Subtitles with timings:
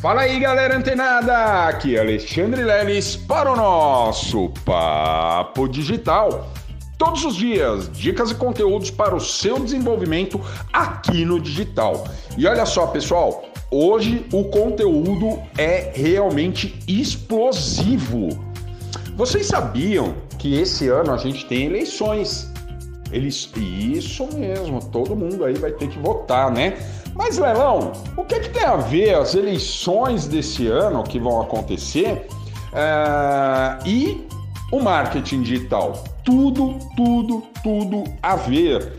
[0.00, 1.68] Fala aí, galera antenada!
[1.68, 6.50] Aqui é Alexandre Leles para o nosso Papo Digital.
[6.96, 10.40] Todos os dias, dicas e conteúdos para o seu desenvolvimento
[10.72, 12.08] aqui no digital.
[12.38, 18.30] E olha só, pessoal, hoje o conteúdo é realmente explosivo.
[19.16, 22.50] Vocês sabiam que esse ano a gente tem eleições?
[23.12, 26.78] Eles, isso mesmo, todo mundo aí vai ter que votar, né?
[27.22, 31.42] Mas, Lelão, o que, é que tem a ver as eleições desse ano que vão
[31.42, 32.26] acontecer
[32.72, 34.26] é, e
[34.72, 36.02] o marketing digital?
[36.24, 38.94] Tudo, tudo, tudo a ver.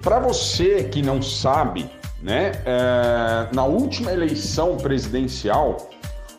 [0.00, 1.84] Para você que não sabe,
[2.22, 5.76] né, é, na última eleição presidencial,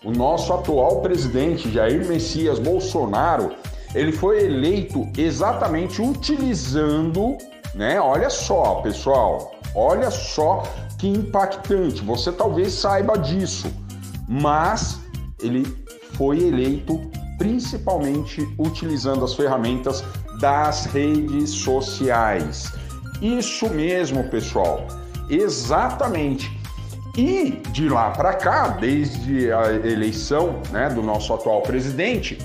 [0.04, 3.52] o nosso atual presidente Jair Messias Bolsonaro,
[3.94, 7.38] ele foi eleito exatamente utilizando,
[7.76, 8.02] né?
[8.02, 10.64] Olha só, pessoal, olha só
[11.00, 12.04] que impactante.
[12.04, 13.72] Você talvez saiba disso,
[14.28, 15.00] mas
[15.42, 15.66] ele
[16.14, 17.00] foi eleito
[17.38, 20.04] principalmente utilizando as ferramentas
[20.40, 22.72] das redes sociais.
[23.22, 24.86] Isso mesmo, pessoal.
[25.30, 26.60] Exatamente.
[27.18, 32.38] E de lá para cá, desde a eleição né, do nosso atual presidente,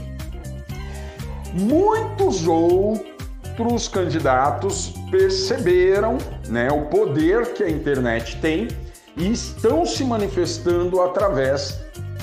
[1.53, 6.19] muitos outros candidatos perceberam
[6.55, 8.69] né, o poder que a internet tem
[9.17, 11.81] e estão se manifestando através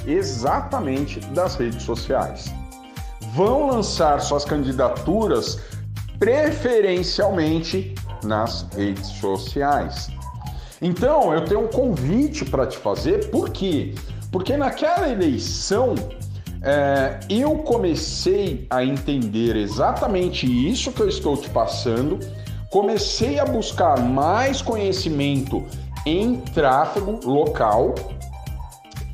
[0.08, 2.46] exatamente das redes sociais.
[3.36, 5.60] Vão lançar suas candidaturas
[6.18, 10.08] preferencialmente nas redes sociais.
[10.82, 13.94] Então, eu tenho um convite para te fazer, por quê?
[14.32, 15.94] Porque naquela eleição
[16.62, 22.18] é, eu comecei a entender exatamente isso que eu estou te passando,
[22.72, 25.64] comecei a buscar mais conhecimento
[26.06, 27.94] em tráfego local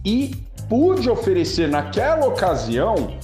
[0.06, 0.36] e
[0.70, 3.18] pude oferecer naquela ocasião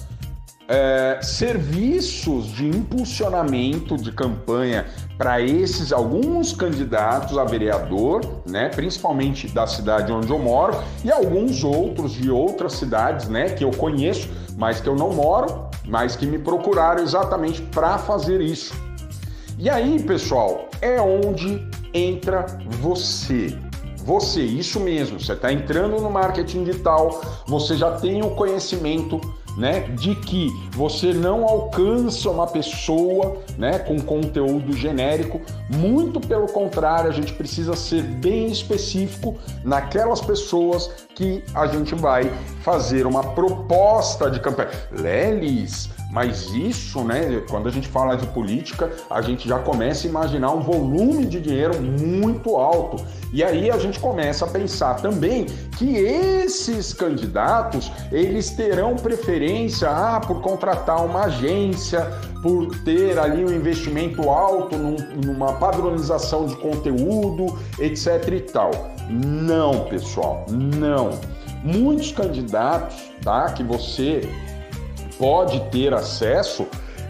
[0.67, 9.67] é, serviços de impulsionamento de campanha para esses alguns candidatos a vereador, né, principalmente da
[9.67, 14.27] cidade onde eu moro, e alguns outros de outras cidades, né, que eu conheço,
[14.57, 18.73] mas que eu não moro, mas que me procuraram exatamente para fazer isso.
[19.57, 22.45] E aí, pessoal, é onde entra
[22.79, 23.55] você.
[23.97, 29.21] Você, isso mesmo, você está entrando no marketing digital, você já tem o conhecimento
[29.57, 35.39] né, de que você não alcança uma pessoa, né, com conteúdo genérico,
[35.69, 42.31] muito pelo contrário, a gente precisa ser bem específico naquelas pessoas que a gente vai
[42.61, 44.71] fazer uma proposta de campanha.
[44.91, 50.09] Lelis, mas isso, né, quando a gente fala de política, a gente já começa a
[50.11, 53.03] imaginar um volume de dinheiro muito alto.
[53.33, 60.19] E aí a gente começa a pensar também que esses candidatos, eles terão preferência ah,
[60.19, 62.01] por contratar uma agência,
[62.43, 68.69] por ter ali um investimento alto num, numa padronização de conteúdo, etc e tal.
[69.09, 71.19] Não, pessoal, não.
[71.63, 74.29] Muitos candidatos, tá, que você
[75.23, 76.67] pode ter acesso,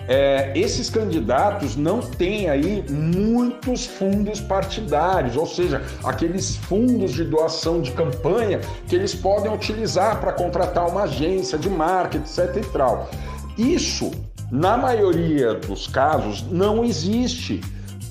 [0.07, 7.81] é, esses candidatos não têm aí muitos fundos partidários, ou seja, aqueles fundos de doação
[7.81, 12.56] de campanha que eles podem utilizar para contratar uma agência de marketing, etc.
[12.57, 13.09] E tal.
[13.57, 14.12] Isso,
[14.51, 17.62] na maioria dos casos, não existe.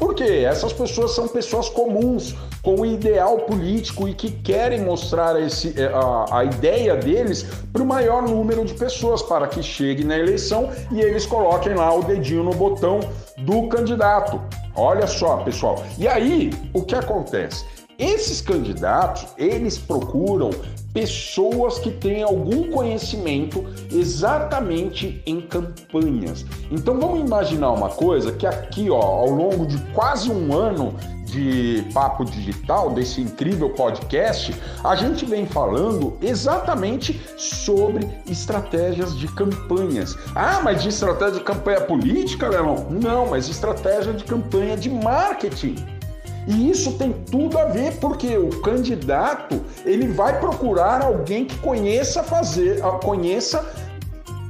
[0.01, 5.75] Porque essas pessoas são pessoas comuns, com um ideal político e que querem mostrar esse,
[5.79, 10.17] é, a, a ideia deles para o maior número de pessoas, para que chegue na
[10.17, 13.01] eleição e eles coloquem lá o dedinho no botão
[13.39, 14.41] do candidato.
[14.77, 15.83] Olha só, pessoal.
[15.99, 17.65] E aí, o que acontece?
[17.99, 20.51] Esses candidatos, eles procuram
[20.93, 26.45] pessoas que têm algum conhecimento exatamente em campanhas.
[26.71, 30.95] Então vamos imaginar uma coisa que aqui, ó, ao longo de quase um ano
[31.25, 34.55] de Papo Digital, desse incrível podcast,
[34.85, 40.15] a gente vem falando exatamente sobre estratégias de campanhas.
[40.35, 42.87] Ah, mas de estratégia de campanha política, Leão?
[42.91, 46.02] Não, mas estratégia de campanha de marketing.
[46.47, 52.23] E isso tem tudo a ver porque o candidato ele vai procurar alguém que conheça
[52.23, 53.65] fazer, ah, conheça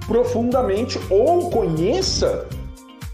[0.07, 2.47] profundamente ou conheça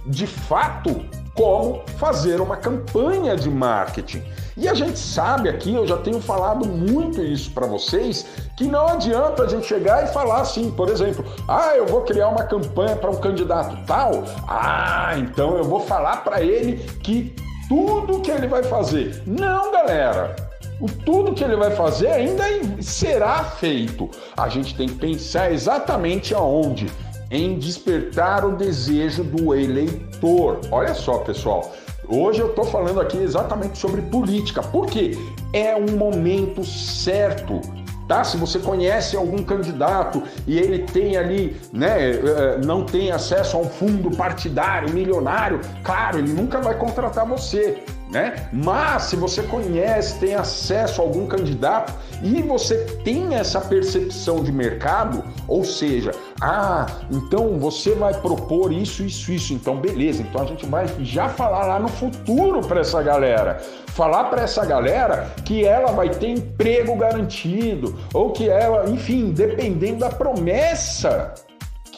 [0.06, 1.04] de fato
[1.34, 4.22] como fazer uma campanha de marketing.
[4.56, 8.26] E a gente sabe aqui, eu já tenho falado muito isso para vocês,
[8.56, 12.28] que não adianta a gente chegar e falar assim, por exemplo, ah, eu vou criar
[12.28, 17.32] uma campanha para um candidato tal, ah, então eu vou falar para ele que
[17.69, 19.23] tudo que ele vai fazer.
[19.26, 20.35] Não, galera.
[20.81, 22.44] o tudo que ele vai fazer ainda
[22.81, 24.09] será feito.
[24.37, 26.87] A gente tem que pensar exatamente aonde?
[27.31, 30.61] Em despertar o desejo do eleitor.
[30.70, 31.73] Olha só, pessoal.
[32.09, 35.12] Hoje eu estou falando aqui exatamente sobre política, porque
[35.53, 37.61] é um momento certo
[38.08, 38.25] tá?
[38.25, 43.60] Se você conhece algum candidato e ele tem ali, né, eh, não tem acesso a
[43.60, 47.78] um fundo partidário milionário, claro, ele nunca vai contratar você
[48.10, 48.49] né?
[48.52, 54.50] Mas se você conhece, tem acesso a algum candidato e você tem essa percepção de
[54.50, 60.46] mercado, ou seja, ah, então você vai propor isso, isso, isso, então beleza, então a
[60.46, 65.64] gente vai já falar lá no futuro para essa galera, falar para essa galera que
[65.64, 71.34] ela vai ter emprego garantido ou que ela, enfim, dependendo da promessa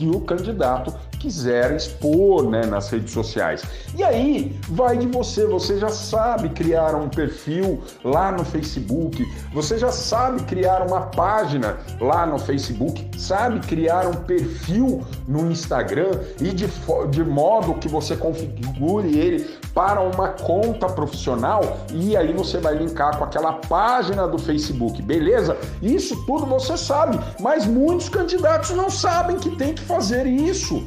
[0.00, 3.62] que o candidato quiser expor né, nas redes sociais.
[3.94, 9.79] E aí vai de você, você já sabe criar um perfil lá no Facebook, você
[9.79, 16.19] já sabe criar uma página lá no Facebook, sabe criar um perfil no Instagram.
[16.41, 16.67] E de,
[17.11, 21.79] de modo que você configure ele para uma conta profissional.
[21.93, 25.56] E aí você vai linkar com aquela página do Facebook, beleza?
[25.82, 30.84] Isso tudo você sabe, mas muitos candidatos não sabem que tem que fazer isso.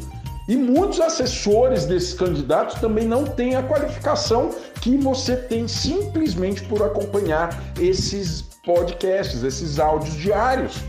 [0.47, 4.49] E muitos assessores desses candidatos também não têm a qualificação
[4.81, 10.81] que você tem simplesmente por acompanhar esses podcasts, esses áudios diários.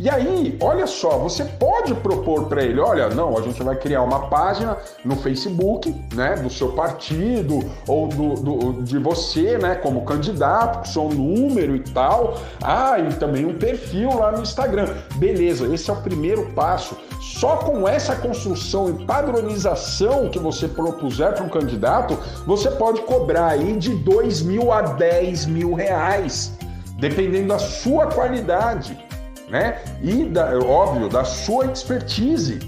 [0.00, 4.02] E aí, olha só, você pode propor para ele, olha, não, a gente vai criar
[4.02, 10.04] uma página no Facebook, né, do seu partido ou do, do de você, né, como
[10.04, 12.38] candidato, com seu número e tal.
[12.62, 14.86] Ah, e também um perfil lá no Instagram.
[15.16, 16.96] Beleza, esse é o primeiro passo.
[17.20, 22.16] Só com essa construção e padronização que você propuser para um candidato,
[22.46, 26.56] você pode cobrar aí de 2 mil a 10 mil reais,
[27.00, 29.07] dependendo da sua qualidade
[29.50, 29.82] né?
[30.02, 32.58] E, da, óbvio, da sua expertise.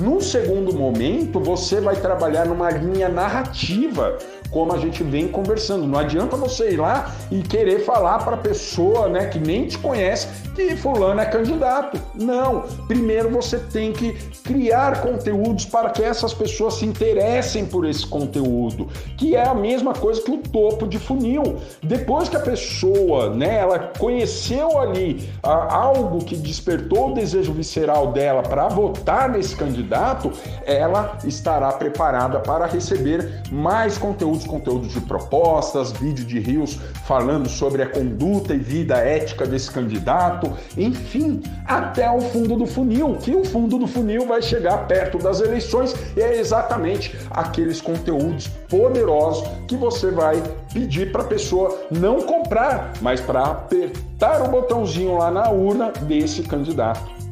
[0.00, 4.18] Num segundo momento, você vai trabalhar numa linha narrativa
[4.52, 5.86] como a gente vem conversando.
[5.86, 9.78] Não adianta você ir lá e querer falar para a pessoa né, que nem te
[9.78, 12.00] conhece que fulano é candidato.
[12.14, 12.62] Não.
[12.86, 14.12] Primeiro você tem que
[14.44, 19.94] criar conteúdos para que essas pessoas se interessem por esse conteúdo, que é a mesma
[19.94, 21.56] coisa que o topo de funil.
[21.82, 28.12] Depois que a pessoa, né, ela conheceu ali ah, algo que despertou o desejo visceral
[28.12, 30.30] dela para votar nesse candidato,
[30.66, 37.82] ela estará preparada para receber mais conteúdos conteúdos de propostas, vídeo de rios falando sobre
[37.82, 43.44] a conduta e vida ética desse candidato, enfim, até o fundo do funil, que o
[43.44, 49.76] fundo do funil vai chegar perto das eleições e é exatamente aqueles conteúdos poderosos que
[49.76, 50.42] você vai
[50.72, 56.42] pedir para a pessoa não comprar, mas para apertar o botãozinho lá na urna desse
[56.42, 57.22] candidato.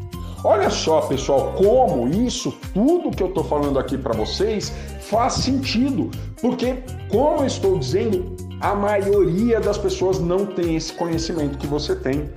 [0.42, 4.72] Olha só, pessoal, como isso tudo que eu estou falando aqui para vocês
[5.10, 6.08] faz sentido,
[6.40, 11.96] porque, como eu estou dizendo, a maioria das pessoas não tem esse conhecimento que você
[11.96, 12.30] tem.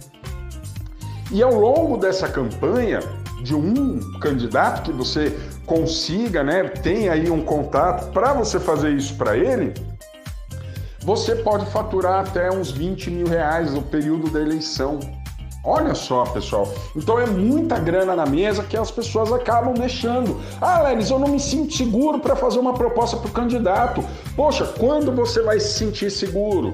[1.32, 3.00] E ao longo dessa campanha,
[3.44, 9.16] de um candidato que você consiga, né, tem aí um contato para você fazer isso
[9.16, 9.74] para ele,
[11.02, 15.00] você pode faturar até uns 20 mil reais no período da eleição.
[15.66, 16.68] Olha só, pessoal.
[16.94, 20.42] Então é muita grana na mesa que as pessoas acabam deixando.
[20.60, 24.04] Ah, Lelis, eu não me sinto seguro para fazer uma proposta para o candidato.
[24.36, 26.74] Poxa, quando você vai se sentir seguro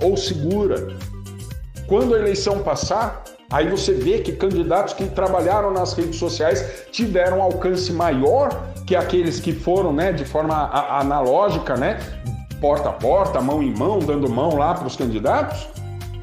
[0.00, 0.96] ou segura?
[1.88, 7.42] Quando a eleição passar, aí você vê que candidatos que trabalharam nas redes sociais tiveram
[7.42, 8.50] alcance maior
[8.86, 10.54] que aqueles que foram, né, de forma
[10.96, 11.98] analógica, né,
[12.60, 15.66] porta a porta, mão em mão, dando mão lá para os candidatos.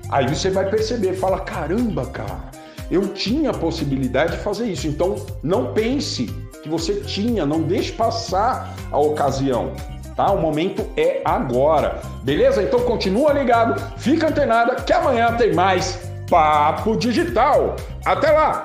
[0.10, 2.52] Aí você vai perceber, fala: caramba, cara,
[2.90, 4.88] eu tinha a possibilidade de fazer isso.
[4.88, 6.26] Então não pense
[6.62, 9.72] que você tinha, não deixe passar a ocasião.
[10.16, 10.32] Tá?
[10.32, 12.02] O momento é agora.
[12.24, 12.64] Beleza?
[12.64, 17.76] Então continua ligado, fica antenada que amanhã tem mais Papo Digital.
[18.04, 18.64] Até lá!